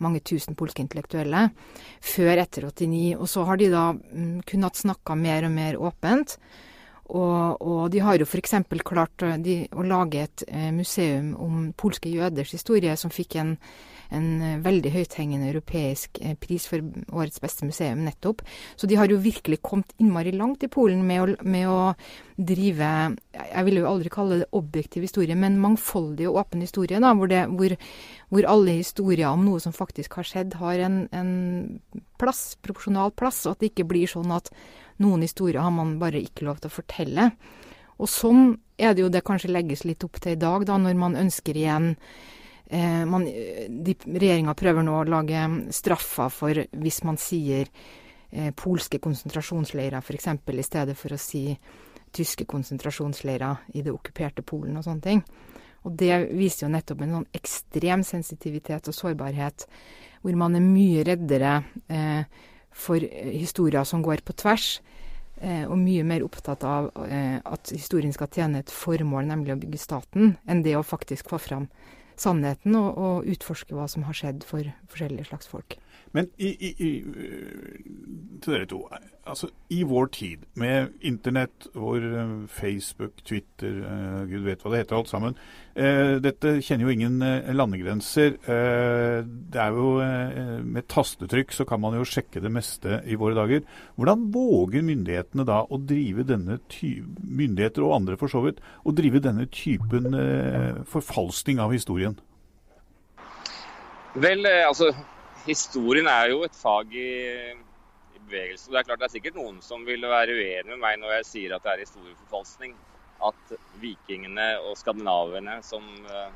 mange 0.02 0.22
tusen 0.22 0.56
polske 0.58 0.82
intellektuelle 0.82 1.48
før 2.04 2.42
etter 2.42 2.66
89. 2.68 3.16
Og 3.18 3.30
så 3.30 3.44
har 3.46 3.58
de 3.60 3.70
da 3.72 3.84
mm, 3.94 4.40
kunnet 4.48 4.80
snakke 4.80 5.16
mer 5.18 5.46
og 5.48 5.54
mer 5.54 5.78
åpent. 5.90 6.38
Og, 7.08 7.62
og, 7.64 7.84
de 7.92 8.02
har 8.04 8.20
jo 8.20 8.26
f.eks. 8.28 8.54
klart 8.84 9.24
eh, 9.24 9.38
de, 9.40 9.60
å 9.72 9.84
lage 9.86 10.26
et 10.26 10.44
eh, 10.48 10.68
museum 10.76 11.32
om 11.40 11.70
polske 11.72 12.10
jøders 12.12 12.52
historie, 12.52 12.92
som 13.00 13.12
fikk 13.12 13.38
en, 13.40 13.54
en 14.12 14.26
eh, 14.44 14.58
veldig 14.64 14.92
høythengende 14.92 15.48
europeisk 15.48 16.20
pris 16.42 16.66
for 16.68 16.84
årets 17.16 17.40
beste 17.40 17.64
museum 17.64 18.02
nettopp. 18.04 18.44
Så 18.76 18.90
de 18.90 18.98
har 19.00 19.08
jo 19.08 19.22
virkelig 19.24 19.62
kommet 19.64 19.94
innmari 19.96 20.34
langt 20.36 20.66
i 20.66 20.72
Polen 20.72 21.00
med 21.08 21.22
å, 21.22 21.36
med 21.48 21.70
å 21.72 21.78
drive 22.38 22.88
Jeg 23.32 23.64
vil 23.66 23.80
jo 23.80 23.88
aldri 23.88 24.12
kalle 24.12 24.42
det 24.42 24.50
objektiv 24.54 25.06
historie, 25.08 25.34
men 25.34 25.56
mangfoldig 25.62 26.28
og 26.28 26.42
åpen 26.42 26.60
historie, 26.62 27.00
da, 27.00 27.14
hvor, 27.16 27.32
det, 27.32 27.46
hvor, 27.48 27.72
hvor 28.28 28.50
alle 28.52 28.76
historier 28.82 29.32
om 29.32 29.48
noe 29.48 29.64
som 29.64 29.72
faktisk 29.72 30.20
har 30.20 30.28
skjedd, 30.28 30.58
har 30.60 30.84
en, 30.84 31.00
en 31.08 31.32
plass, 32.20 32.52
proporsjonal 32.60 33.16
plass, 33.16 33.46
og 33.46 33.56
at 33.56 33.64
det 33.64 33.72
ikke 33.72 33.88
blir 33.88 34.12
sånn 34.12 34.36
at 34.36 34.52
noen 35.02 35.22
historier 35.22 35.62
har 35.62 35.74
man 35.74 35.96
bare 36.00 36.22
ikke 36.22 36.46
lov 36.48 36.60
til 36.62 36.70
å 36.70 36.76
fortelle. 36.78 37.28
Og 37.98 38.10
sånn 38.10 38.52
er 38.78 38.94
det 38.94 39.02
jo 39.02 39.12
det 39.12 39.24
kanskje 39.26 39.52
legges 39.52 39.84
litt 39.86 40.04
opp 40.06 40.20
til 40.22 40.36
i 40.36 40.40
dag, 40.40 40.66
da, 40.66 40.78
når 40.78 40.98
man 40.98 41.18
ønsker 41.18 41.56
igjen 41.58 41.94
eh, 42.70 43.02
Regjeringa 43.08 44.54
prøver 44.58 44.86
nå 44.86 45.00
å 45.00 45.06
lage 45.08 45.46
straffer 45.74 46.30
for 46.32 46.62
hvis 46.78 47.02
man 47.08 47.18
sier 47.18 47.66
eh, 48.30 48.52
polske 48.54 49.00
konsentrasjonsleirer, 49.02 49.98
f.eks., 49.98 50.30
i 50.30 50.66
stedet 50.66 50.98
for 50.98 51.14
å 51.14 51.20
si 51.20 51.44
tyske 52.14 52.46
konsentrasjonsleirer 52.48 53.74
i 53.76 53.82
det 53.84 53.92
okkuperte 53.92 54.46
Polen 54.46 54.78
og 54.78 54.86
sånne 54.86 55.04
ting. 55.04 55.24
Og 55.86 55.94
det 55.98 56.12
viser 56.36 56.66
jo 56.66 56.74
nettopp 56.74 57.02
en 57.04 57.16
sånn 57.18 57.26
ekstrem 57.36 58.04
sensitivitet 58.06 58.88
og 58.90 58.96
sårbarhet, 58.96 59.66
hvor 60.22 60.38
man 60.38 60.56
er 60.58 60.64
mye 60.64 61.04
reddere 61.06 61.58
eh, 61.86 62.22
for 62.72 63.02
historier 63.02 63.84
som 63.88 64.02
går 64.04 64.22
på 64.26 64.36
tvers, 64.38 64.80
eh, 65.40 65.64
og 65.66 65.78
mye 65.80 66.04
mer 66.06 66.24
opptatt 66.26 66.64
av 66.66 66.90
eh, 67.06 67.38
at 67.44 67.72
historien 67.74 68.14
skal 68.14 68.30
tjene 68.32 68.62
et 68.62 68.72
formål, 68.72 69.28
nemlig 69.30 69.54
å 69.54 69.60
bygge 69.60 69.82
staten, 69.82 70.36
enn 70.46 70.64
det 70.66 70.76
å 70.78 70.86
faktisk 70.86 71.30
få 71.32 71.40
fram 71.42 71.68
sannheten 72.18 72.74
og, 72.78 72.98
og 72.98 73.28
utforske 73.30 73.76
hva 73.76 73.86
som 73.90 74.06
har 74.08 74.16
skjedd 74.16 74.46
for 74.46 74.66
forskjellige 74.90 75.30
slags 75.30 75.50
folk. 75.50 75.78
Men 76.16 76.28
i, 76.40 76.48
i, 76.48 76.68
i, 76.78 76.90
til 78.42 78.54
dere 78.54 78.68
to. 78.68 78.80
Altså, 79.28 79.50
I 79.68 79.82
vår 79.84 80.06
tid, 80.14 80.44
med 80.56 80.94
internett, 81.04 81.68
hvor 81.76 82.00
Facebook, 82.48 83.20
Twitter, 83.24 83.82
uh, 83.84 84.22
gud 84.28 84.46
vet 84.46 84.62
hva 84.62 84.72
det 84.72 84.80
heter 84.82 84.96
alt 84.96 85.10
sammen 85.10 85.34
uh, 85.76 86.16
Dette 86.24 86.54
kjenner 86.64 86.86
jo 86.86 86.94
ingen 86.94 87.18
uh, 87.20 87.50
landegrenser. 87.52 88.38
det 88.38 89.60
er 89.60 89.76
jo 89.76 89.90
Med 90.64 90.86
tastetrykk 90.88 91.52
så 91.54 91.66
kan 91.68 91.80
man 91.82 91.96
jo 91.98 92.06
sjekke 92.08 92.40
det 92.44 92.52
meste 92.52 93.02
i 93.04 93.18
våre 93.18 93.36
dager. 93.36 93.66
Hvordan 93.98 94.24
våger 94.32 94.86
myndighetene 94.86 95.44
da 95.48 95.60
å 95.68 95.80
drive 95.82 96.24
denne 96.28 96.58
myndigheter 96.62 97.84
og 97.84 97.98
andre 97.98 98.16
for 98.20 98.32
så 98.32 98.42
vidt, 98.46 98.62
å 98.84 98.94
drive 98.96 99.22
denne 99.24 99.46
typen 99.52 100.16
forfalskning 100.88 101.60
av 101.62 101.74
historien? 101.74 102.16
Vel, 104.18 104.46
altså 104.66 104.92
historien 105.48 106.08
er 106.10 106.32
jo 106.32 106.42
et 106.46 106.56
fag 106.56 106.92
i, 106.92 107.08
i, 108.14 108.20
bevegelse. 108.20 108.70
Det 108.70 108.80
er 108.80 108.88
klart 108.88 109.02
det 109.02 109.08
er 109.08 109.14
sikkert 109.16 109.38
noen 109.38 109.62
som 109.64 109.86
vil 109.88 110.04
være 110.04 110.36
uenig 110.36 110.68
med 110.74 110.82
meg 110.82 110.98
når 111.00 111.18
jeg 111.18 111.30
sier 111.32 111.56
at 111.56 111.64
det 111.64 111.74
er 111.74 111.86
historieforfalskning. 111.86 112.76
At 113.28 113.56
vikingene 113.82 114.52
og 114.62 114.76
skandinaverne 114.78 115.56
som 115.66 115.82
uh, 116.06 116.28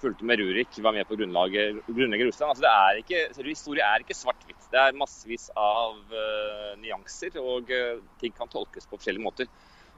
fulgte 0.00 0.24
med 0.24 0.40
Rurik, 0.40 0.78
var 0.84 0.94
med 0.96 1.04
på 1.08 1.16
å 1.16 1.18
grunnlegge 1.20 2.26
Russland. 2.28 2.54
Altså, 2.54 2.64
det 2.64 2.72
er 2.72 3.00
ikke, 3.02 3.20
historie 3.50 3.84
er 3.84 4.04
ikke 4.04 4.16
svart-hvitt. 4.16 4.68
Det 4.72 4.80
er 4.80 4.96
massevis 4.96 5.50
av 5.60 5.98
uh, 6.14 6.70
nyanser, 6.80 7.36
og 7.42 7.68
uh, 7.68 8.00
ting 8.22 8.32
kan 8.36 8.50
tolkes 8.52 8.88
på 8.88 8.96
forskjellige 8.96 9.26
måter. 9.26 9.50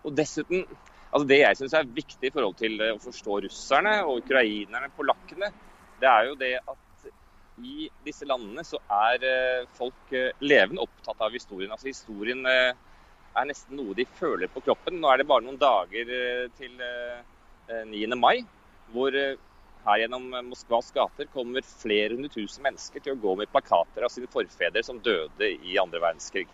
Og 0.07 0.15
dessuten, 0.19 0.67
altså 1.11 1.29
Det 1.31 1.39
jeg 1.41 1.61
syns 1.61 1.79
er 1.79 1.95
viktig 2.01 2.31
i 2.31 2.35
forhold 2.35 2.59
til 2.59 2.83
å 2.83 2.97
forstå 3.03 3.39
russerne 3.47 3.95
og 4.05 4.25
ukrainerne, 4.25 4.91
polakkene, 4.99 5.53
det 6.03 6.11
er 6.11 6.29
jo 6.29 6.37
det 6.43 6.53
at 6.61 6.86
i 7.65 7.89
disse 8.05 8.27
landene 8.29 8.65
så 8.67 8.79
er 8.93 9.25
eh, 9.25 9.69
folk 9.79 10.13
eh, 10.13 10.35
levende 10.45 10.83
opptatt 10.85 11.21
av 11.25 11.33
historien. 11.33 11.73
Altså 11.73 11.89
Historien 11.89 12.45
eh, 12.51 12.77
er 13.37 13.49
nesten 13.49 13.79
noe 13.79 13.97
de 13.97 14.07
føler 14.19 14.51
på 14.53 14.63
kroppen. 14.67 14.99
Nå 15.01 15.11
er 15.11 15.21
det 15.21 15.29
bare 15.29 15.45
noen 15.45 15.61
dager 15.61 16.13
til 16.57 16.79
9. 17.69 18.07
mai, 18.17 18.39
hvor 18.95 19.13
her 19.13 19.99
gjennom 20.01 20.31
Moskvas 20.49 20.89
gater 20.95 21.29
kommer 21.33 21.67
flere 21.67 22.15
hundre 22.15 22.31
tusen 22.33 22.65
mennesker 22.65 23.05
til 23.05 23.13
å 23.13 23.21
gå 23.21 23.35
med 23.43 23.51
plakater 23.53 24.07
av 24.07 24.13
sine 24.15 24.31
forfedre 24.33 24.81
som 24.87 25.03
døde 25.05 25.51
i 25.53 25.77
andre 25.83 26.01
verdenskrig. 26.01 26.47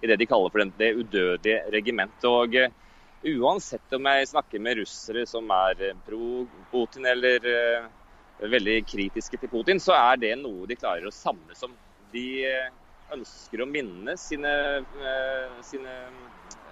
I 0.00 0.08
det 0.08 0.16
de 0.20 0.28
kaller 0.30 0.54
for 0.54 0.72
det 0.80 0.90
udødelige 0.96 1.60
regimentet. 1.76 2.24
Og 2.24 2.56
uansett 3.44 3.98
om 3.98 4.08
jeg 4.08 4.32
snakker 4.32 4.64
med 4.64 4.80
russere 4.80 5.26
som 5.28 5.52
er 5.52 5.92
pro 6.08 6.46
Putin 6.72 7.12
eller 7.12 7.52
veldig 8.42 8.78
kritiske 8.88 9.38
til 9.38 9.50
Putin, 9.50 9.80
så 9.80 9.94
er 9.96 10.18
det 10.20 10.34
noe 10.40 10.66
de 10.68 10.76
klarer 10.78 11.06
å 11.06 11.14
samles 11.14 11.62
om. 11.66 11.72
De 12.12 12.26
eh, 12.48 12.70
ønsker 13.14 13.62
å 13.62 13.68
minne 13.70 14.16
sine, 14.20 14.52
eh, 14.82 15.58
sine 15.66 15.94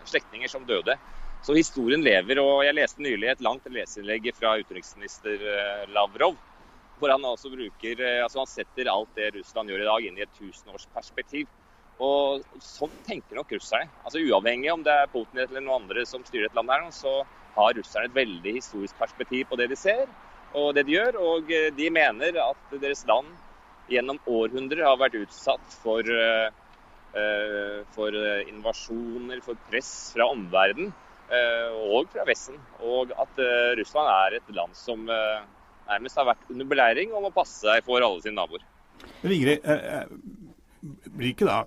slektninger 0.09 0.51
som 0.51 0.67
døde. 0.67 0.97
Så 1.43 1.57
historien 1.59 2.03
lever. 2.03 2.39
og 2.39 2.65
Jeg 2.65 2.79
leste 2.79 3.03
nylig 3.03 3.31
et 3.33 3.43
langt 3.43 3.67
leseinnlegg 3.67 4.31
fra 4.39 4.57
utenriksminister 4.61 5.43
eh, 5.55 5.85
Lavrov. 5.95 6.37
Hvor 6.99 7.11
han 7.11 7.25
også 7.27 7.51
bruker, 7.51 7.99
altså 8.23 8.45
han 8.45 8.47
setter 8.47 8.87
alt 8.87 9.11
det 9.17 9.33
Russland 9.35 9.73
gjør 9.73 9.81
i 9.83 9.89
dag, 9.89 10.05
inn 10.07 10.19
i 10.21 10.23
et 10.23 10.37
tusenårsperspektiv. 10.39 11.49
Og 11.99 12.45
Sånn 12.63 12.93
tenker 13.09 13.39
nok 13.39 13.51
russerne. 13.57 13.91
Altså 14.07 14.23
Uavhengig 14.23 14.71
om 14.71 14.85
det 14.87 14.95
er 14.95 15.11
Putin 15.11 15.43
eller 15.43 15.65
noen 15.65 15.83
andre 15.83 16.05
som 16.07 16.23
styrer 16.27 16.47
et 16.47 16.55
land 16.55 16.71
her, 16.71 16.87
så 16.95 17.25
har 17.57 17.75
russerne 17.75 18.07
et 18.07 18.15
veldig 18.15 18.55
historisk 18.61 18.95
perspektiv 19.03 19.51
på 19.51 19.59
det 19.59 19.67
de 19.73 19.79
ser 19.79 20.07
og 20.59 20.75
det 20.77 20.87
de 20.89 20.97
gjør. 20.97 21.19
Og 21.23 21.53
eh, 21.53 21.71
de 21.75 21.89
mener 21.93 22.39
at 22.43 22.75
deres 22.83 23.05
land 23.09 23.31
gjennom 23.91 24.21
århundrer 24.31 24.85
har 24.87 24.99
vært 25.01 25.19
utsatt 25.21 25.79
for, 25.83 26.07
eh, 26.07 26.49
eh, 27.19 27.79
for 27.97 28.17
invasjoner, 28.49 29.43
for 29.45 29.59
press 29.71 30.13
fra 30.17 30.29
omverdenen 30.33 30.93
og 31.33 32.11
fra 32.13 32.27
Vesten. 32.29 32.59
Og 32.85 33.13
at 33.17 33.39
Russland 33.79 34.09
er 34.13 34.35
et 34.37 34.51
land 34.53 34.75
som 34.77 35.07
nærmest 35.07 36.19
har 36.21 36.27
vært 36.29 36.51
under 36.53 36.67
beleiring 36.69 37.15
og 37.17 37.23
må 37.25 37.31
passe 37.33 37.63
seg 37.63 37.87
for 37.87 38.05
alle 38.05 38.21
sine 38.21 38.37
naboer. 38.37 38.67
Men 39.23 39.33
Ingrid, 39.39 39.65
blir 41.09 41.31
ikke 41.31 41.49
da 41.49 41.63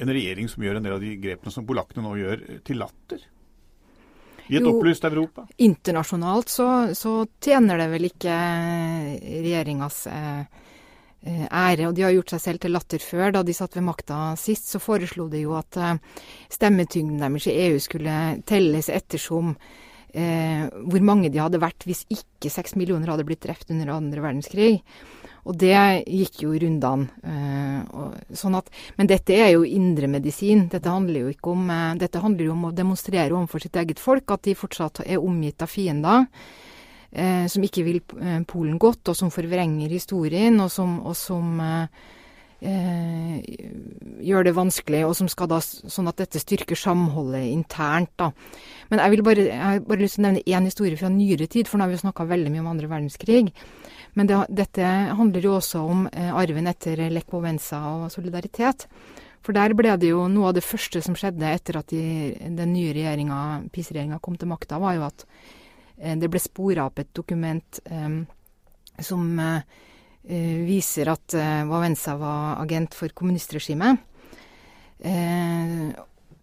en 0.00 0.14
regjering 0.16 0.48
som 0.48 0.64
gjør 0.64 0.80
en 0.80 0.88
del 0.88 0.96
av 0.96 1.04
de 1.04 1.12
grepene 1.20 1.52
som 1.52 1.66
polakkene 1.68 2.06
nå 2.06 2.14
gjør, 2.22 2.46
til 2.64 2.80
latter? 2.80 3.26
I 4.50 4.58
et 4.58 4.66
jo, 4.66 4.74
opplyst 4.74 5.04
Europa? 5.06 5.46
Internasjonalt 5.62 6.50
så, 6.50 6.68
så, 6.98 7.14
tjener 7.42 7.78
det 7.78 7.88
vel 7.92 8.08
ikke 8.08 8.38
regjeringas 9.20 10.00
eh, 10.10 10.40
eh, 11.22 11.44
ære. 11.46 11.86
Og 11.88 11.94
de 11.94 12.06
har 12.06 12.14
gjort 12.16 12.34
seg 12.34 12.42
selv 12.46 12.64
til 12.64 12.74
latter 12.74 13.04
før. 13.04 13.28
Da 13.36 13.44
de 13.46 13.54
satt 13.56 13.78
ved 13.78 13.86
makta 13.86 14.32
sist, 14.40 14.72
så 14.72 14.82
foreslo 14.82 15.28
de 15.30 15.44
jo 15.44 15.54
at 15.58 15.78
eh, 15.78 16.24
stemmetyngden 16.50 17.22
deres 17.22 17.46
i 17.50 17.56
EU 17.68 17.78
skulle 17.82 18.18
telles 18.48 18.90
ettersom 18.90 19.54
eh, 20.14 20.66
hvor 20.70 21.02
mange 21.04 21.30
de 21.32 21.40
hadde 21.42 21.60
vært 21.62 21.86
hvis 21.88 22.04
ikke 22.12 22.52
seks 22.52 22.76
millioner 22.78 23.12
hadde 23.12 23.26
blitt 23.28 23.42
drept 23.44 23.72
under 23.72 23.94
andre 23.94 24.22
verdenskrig. 24.24 24.80
Og 25.48 25.56
det 25.56 25.72
gikk 26.04 26.42
jo 26.44 26.52
rundene. 26.52 27.08
Eh, 27.24 28.34
sånn 28.36 28.58
men 28.98 29.08
dette 29.08 29.36
er 29.36 29.54
jo 29.54 29.64
indremedisin. 29.64 30.66
Dette 30.72 30.92
handler 30.92 31.24
jo 31.24 31.34
ikke 31.34 31.54
om 31.54 31.70
eh, 31.72 31.94
Dette 32.00 32.22
handler 32.22 32.50
jo 32.50 32.56
om 32.56 32.68
å 32.68 32.74
demonstrere 32.76 33.34
overfor 33.34 33.64
sitt 33.64 33.78
eget 33.80 34.02
folk 34.02 34.30
at 34.34 34.44
de 34.48 34.56
fortsatt 34.58 35.04
er 35.06 35.22
omgitt 35.22 35.62
av 35.64 35.72
fiender. 35.72 36.26
Uh, 37.10 37.42
som 37.50 37.64
ikke 37.66 37.82
vil 37.82 37.96
Polen 38.46 38.76
godt, 38.78 39.08
og 39.10 39.16
som 39.18 39.32
forvrenger 39.34 39.90
historien, 39.90 40.60
og 40.62 40.68
som, 40.70 40.92
og 41.02 41.16
som 41.18 41.58
gjør 42.60 44.44
det 44.44 44.52
vanskelig, 44.56 44.98
og 45.08 45.14
som 45.16 45.28
skal 45.32 45.48
da 45.48 45.60
sånn 45.64 46.10
at 46.10 46.18
dette 46.20 46.42
styrker 46.42 46.76
samholdet 46.76 47.46
internt. 47.48 48.12
da. 48.20 48.30
Men 48.90 49.00
jeg 49.00 49.14
vil 49.14 49.22
bare, 49.24 49.46
jeg 49.46 49.62
har 49.64 49.80
bare 49.86 50.02
lyst 50.02 50.18
til 50.18 50.24
å 50.24 50.26
nevne 50.28 50.44
én 50.44 50.68
historie 50.68 51.00
fra 51.00 51.08
nyere 51.08 51.48
tid, 51.48 51.68
for 51.68 51.80
nå 51.80 51.86
har 51.86 51.94
vi 51.94 52.02
snakka 52.02 52.28
veldig 52.28 52.52
mye 52.52 52.64
om 52.64 52.70
andre 52.74 52.90
verdenskrig. 52.90 53.52
Men 54.18 54.28
det, 54.28 54.38
dette 54.50 54.92
handler 55.16 55.46
jo 55.46 55.56
også 55.56 55.82
om 55.86 56.06
eh, 56.12 56.30
arven 56.34 56.68
etter 56.70 57.00
Walesa 57.32 57.80
og 57.94 58.10
solidaritet. 58.12 58.86
For 59.40 59.56
der 59.56 59.72
ble 59.76 59.94
det 59.96 60.10
jo 60.10 60.26
noe 60.28 60.50
av 60.50 60.56
det 60.58 60.66
første 60.66 61.00
som 61.04 61.16
skjedde 61.16 61.48
etter 61.48 61.78
at 61.80 61.92
de, 61.92 62.34
den 62.58 62.74
nye 62.74 62.92
regjeringa, 62.96 63.38
PiS-regjeringa, 63.72 64.20
kom 64.20 64.36
til 64.36 64.50
makta, 64.50 64.80
var 64.82 64.98
jo 64.98 65.06
at 65.06 65.24
eh, 65.96 66.16
det 66.20 66.28
ble 66.28 66.42
spora 66.42 66.88
opp 66.90 67.00
et 67.00 67.12
dokument 67.16 67.80
eh, 67.86 68.18
som 69.00 69.30
eh, 69.40 69.78
viser 70.24 71.08
at 71.08 71.34
eh, 71.34 71.64
Wawenza 71.68 72.16
var 72.20 72.60
agent 72.62 72.94
for 72.94 73.08
kommunistregimet. 73.08 73.98
Eh, 75.00 75.88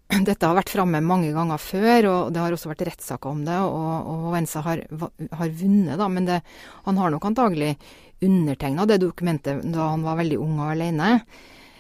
dette 0.27 0.47
har 0.47 0.55
vært 0.57 0.71
framme 0.73 1.01
mange 1.03 1.33
ganger 1.35 1.61
før, 1.61 2.09
og 2.11 2.33
det 2.33 2.41
har 2.41 2.55
også 2.55 2.71
vært 2.71 2.85
rettssaker 2.89 3.29
om 3.29 3.43
det. 3.45 3.59
Og, 3.61 4.09
og 4.09 4.25
Wawenza 4.27 4.63
har, 4.65 4.83
har, 4.87 5.53
vunnet, 5.61 5.97
da, 5.99 6.09
men 6.11 6.29
det, 6.29 6.41
han 6.87 6.99
har 7.01 7.13
nok 7.13 7.29
antagelig 7.29 7.75
undertegna 8.23 8.87
det 8.89 8.97
dokumentet 9.03 9.61
da 9.69 9.91
han 9.91 10.05
var 10.05 10.17
veldig 10.23 10.39
ung 10.41 10.57
og 10.57 10.73
alene. 10.73 11.11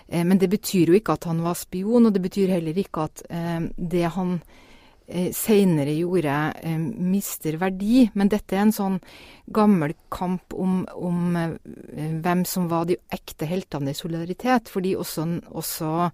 Eh, 0.07 0.23
men 0.23 0.37
det 0.37 0.51
betyr 0.53 0.93
jo 0.93 0.99
ikke 0.99 1.17
at 1.17 1.27
han 1.31 1.41
var 1.45 1.57
spion, 1.57 2.07
og 2.07 2.13
det 2.15 2.23
betyr 2.23 2.55
heller 2.59 2.77
ikke 2.77 3.09
at 3.09 3.25
eh, 3.29 3.59
det 3.77 4.05
han 4.15 4.37
eh, 4.37 4.66
seinere 5.07 5.93
gjorde, 5.95 6.35
eh, 6.61 6.77
mister 6.77 7.57
verdi. 7.57 8.09
Men 8.13 8.27
dette 8.27 8.55
er 8.55 8.65
en 8.65 8.75
sånn 8.75 8.99
gammel 9.53 9.93
kamp 10.11 10.53
om, 10.53 10.81
om 10.95 11.35
eh, 11.35 11.55
hvem 12.21 12.43
som 12.45 12.67
var 12.67 12.85
de 12.85 12.99
ekte 13.13 13.47
heltene 13.47 13.93
i 13.93 13.97
solidaritet. 13.97 14.69
Fordi 14.69 14.95
også, 14.99 15.27
også 15.47 16.11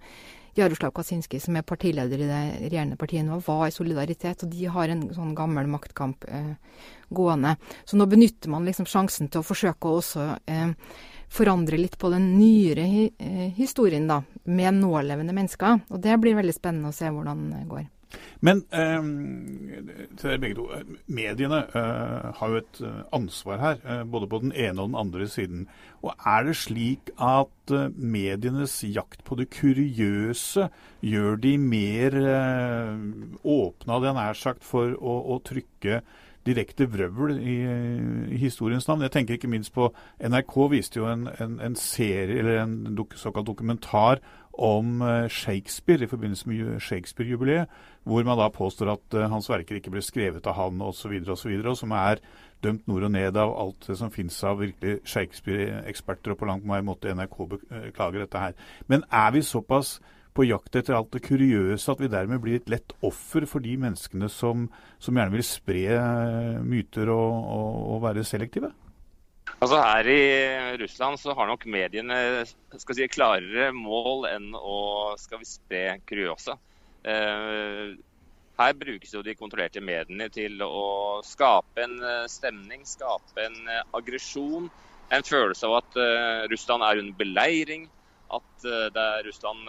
Jaroslav 0.55 0.91
Kaczynski, 0.93 1.39
som 1.41 1.55
er 1.57 1.65
partileder 1.65 2.21
i 2.21 2.27
det 2.29 2.41
regjerende 2.67 2.97
partiet 2.99 3.25
nå, 3.25 3.39
var 3.41 3.65
i 3.67 3.73
Solidaritet, 3.73 4.43
og 4.45 4.51
de 4.53 4.67
har 4.69 4.91
en 4.93 5.07
sånn 5.15 5.33
gammel 5.37 5.69
maktkamp 5.71 6.27
eh, 6.29 6.53
gående. 7.09 7.55
Så 7.89 7.97
nå 7.97 8.05
benytter 8.09 8.53
man 8.53 8.69
liksom 8.69 8.85
sjansen 8.89 9.31
til 9.33 9.41
å 9.41 9.47
forsøke 9.47 9.89
å 9.89 9.97
også 10.03 10.27
eh, 10.45 10.75
forandre 11.33 11.79
litt 11.81 11.97
på 11.97 12.11
den 12.13 12.35
nyere 12.37 12.85
hi 12.85 13.07
eh, 13.17 13.49
historien, 13.57 14.05
da, 14.09 14.21
med 14.45 14.77
nålevende 14.77 15.33
mennesker. 15.33 15.87
Og 15.89 16.05
det 16.05 16.19
blir 16.21 16.37
veldig 16.37 16.53
spennende 16.53 16.93
å 16.93 16.97
se 17.01 17.09
hvordan 17.09 17.47
det 17.55 17.65
går. 17.73 17.89
Men 18.43 18.63
eh, 18.75 19.05
til 20.17 20.29
dere 20.29 20.41
begge 20.41 20.57
to. 20.57 20.67
Mediene 21.07 21.61
eh, 21.69 22.31
har 22.39 22.51
jo 22.51 22.59
et 22.59 22.81
eh, 22.83 23.03
ansvar 23.15 23.61
her, 23.61 23.79
eh, 23.83 24.03
både 24.03 24.29
på 24.31 24.41
den 24.43 24.51
ene 24.51 24.81
og 24.81 24.91
den 24.91 24.99
andre 24.99 25.27
siden. 25.31 25.67
Og 26.03 26.11
Er 26.25 26.43
det 26.43 26.57
slik 26.59 27.13
at 27.17 27.71
eh, 27.71 27.93
medienes 27.95 28.75
jakt 28.83 29.23
på 29.23 29.39
det 29.39 29.49
kuriøse 29.55 30.67
gjør 31.01 31.39
de 31.45 31.55
mer 31.57 32.19
eh, 32.19 33.07
åpne, 33.43 33.93
hadde 33.93 34.11
jeg 34.11 34.19
nær 34.19 34.43
sagt, 34.43 34.67
for 34.67 34.91
å, 34.99 35.17
å 35.35 35.41
trykke 35.47 36.03
direkte 36.43 36.87
vrøvl 36.91 37.37
i, 37.39 37.57
i, 38.33 38.37
historiens 38.41 38.87
navn. 38.87 39.05
Jeg 39.05 39.15
tenker 39.15 39.37
ikke 39.37 39.51
minst 39.51 39.73
på 39.75 39.89
NRK 40.19 40.55
viste 40.73 40.99
jo 40.99 41.07
en, 41.07 41.29
en, 41.39 41.59
en 41.63 41.77
serie, 41.79 42.41
eller 42.41 42.63
en 42.63 42.75
dok, 42.97 43.15
såkalt 43.19 43.47
dokumentar 43.47 44.19
om 44.53 45.01
eh, 45.01 45.27
Shakespeare 45.31 46.05
i 46.05 46.09
forbindelse 46.09 46.49
med 46.49 46.79
Shakespeare-jubileet, 46.81 47.69
hvor 48.03 48.23
man 48.23 48.37
da 48.37 48.49
påstår 48.53 48.91
at 48.93 49.15
uh, 49.15 49.29
hans 49.31 49.47
verker 49.49 49.79
ikke 49.79 49.93
ble 49.93 50.01
skrevet 50.03 50.47
av 50.47 50.57
han 50.57 50.81
osv., 50.83 51.13
videre 51.13 51.71
og 51.71 51.77
som 51.79 51.93
er 51.95 52.19
dømt 52.63 52.87
nord 52.87 53.07
og 53.07 53.13
ned 53.15 53.37
av 53.39 53.53
alt 53.59 53.87
det 53.87 53.95
som 53.99 54.11
finnes 54.11 54.39
av 54.43 54.59
virkelig 54.59 54.99
Shakespeare-eksperter, 55.07 56.33
og 56.33 56.41
på 56.41 56.49
langt 56.49 56.67
måte 56.67 57.15
NRK 57.15 57.37
beklager 57.53 58.25
dette 58.25 58.43
her. 58.43 58.57
Men 58.91 59.07
er 59.11 59.31
vi 59.35 59.43
såpass 59.43 59.97
på 60.33 60.45
jakt 60.47 60.75
etter 60.75 60.97
alt 60.97 61.13
det 61.13 61.23
kuriøse, 61.27 61.91
at 61.91 62.01
vi 62.01 62.11
dermed 62.11 62.41
blir 62.41 62.57
et 62.59 62.69
lett 62.71 62.95
offer 63.05 63.45
for 63.49 63.63
de 63.63 63.75
menneskene 63.79 64.29
som, 64.31 64.67
som 65.01 65.17
gjerne 65.17 65.35
vil 65.35 65.45
spre 65.45 65.83
eh, 65.93 66.63
myter 66.65 67.11
og, 67.13 67.33
og, 67.33 67.75
og, 67.93 67.99
være 68.07 68.25
selektive? 68.27 68.73
Altså 69.63 69.77
Her 69.79 70.07
i 70.11 70.23
Russland 70.81 71.19
så 71.21 71.31
har 71.37 71.47
nok 71.47 71.61
mediene 71.71 72.17
skal 72.81 72.97
si, 72.97 73.05
klarere 73.07 73.69
mål 73.71 74.25
enn 74.27 74.49
å 74.59 75.13
skal 75.15 75.39
vi 75.39 75.47
spre 75.47 75.83
kuriosa. 76.09 76.57
Eh, 77.07 77.93
her 78.59 78.75
brukes 78.75 79.15
jo 79.15 79.23
de 79.23 79.37
kontrollerte 79.39 79.79
mediene 79.79 80.27
til 80.35 80.59
å 80.67 81.21
skape 81.23 81.85
en 81.85 81.95
eh, 81.95 82.27
stemning, 82.27 82.83
skape 82.83 83.47
en 83.47 83.71
aggresjon. 83.95 84.67
En 85.15 85.23
følelse 85.23 85.69
av 85.69 85.79
at 85.79 85.97
Russland 86.51 86.83
er 86.83 86.99
under 86.99 87.15
beleiring, 87.23 87.87
at 88.33 88.63
det 88.65 89.03
er 89.15 89.27
Russland 89.27 89.67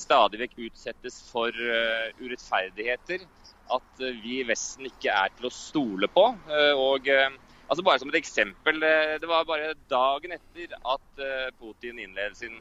stadig 0.00 0.40
vekk 0.40 0.62
utsettes 0.70 1.18
for 1.28 1.52
urettferdigheter. 1.52 3.26
At 3.76 4.06
vi 4.22 4.40
i 4.40 4.46
Vesten 4.48 4.88
ikke 4.88 5.12
er 5.12 5.34
til 5.36 5.50
å 5.50 5.52
stole 5.52 6.08
på. 6.08 6.30
Og 6.80 7.10
altså 7.66 7.84
Bare 7.86 8.02
som 8.02 8.10
et 8.10 8.20
eksempel. 8.20 8.80
det 8.80 9.28
var 9.28 9.44
bare 9.44 9.74
dagen 9.90 10.32
etter 10.32 10.74
at 10.76 11.24
Putin 11.60 11.98
innledet 11.98 12.36
sin 12.36 12.60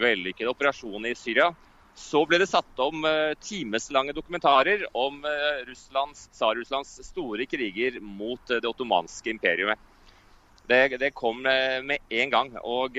vellykkede 0.00 0.50
operasjon 0.50 1.06
i 1.06 1.14
Syria. 1.14 1.52
Så 1.94 2.24
ble 2.26 2.40
det 2.42 2.50
satt 2.50 2.80
om 2.82 3.06
timeslange 3.40 4.12
dokumentarer 4.12 4.82
om 4.98 5.22
Russlands, 5.68 6.26
Tsar-Russlands 6.34 6.96
store 7.06 7.46
kriger 7.46 8.00
mot 8.02 8.40
det 8.50 8.66
ottomanske 8.66 9.30
imperiumet. 9.30 9.78
Det, 10.66 10.98
det 10.98 11.14
kom 11.14 11.42
med 11.42 11.98
en 12.08 12.30
gang. 12.30 12.56
og 12.62 12.98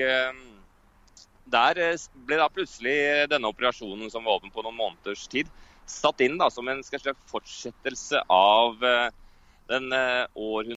der 1.46 1.78
eh, 1.78 2.06
ble 2.26 2.40
da 2.40 2.48
plutselig 2.50 2.96
denne 3.30 3.50
operasjonen, 3.52 4.10
som 4.10 4.26
var 4.26 4.40
åpen 4.40 4.52
på 4.54 4.64
noen 4.64 4.78
måneders 4.78 5.26
tid, 5.30 5.50
satt 5.86 6.22
inn 6.24 6.38
da, 6.40 6.50
som 6.50 6.66
en 6.68 6.82
fortsettelse 7.30 8.24
av 8.32 8.82
eh, 8.82 9.08
den 9.70 9.92
eh, 9.94 10.26
århundret 10.34 10.74